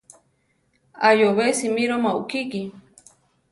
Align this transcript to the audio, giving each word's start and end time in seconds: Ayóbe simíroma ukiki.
Ayóbe 1.09 1.45
simíroma 1.59 2.09
ukiki. 2.21 2.61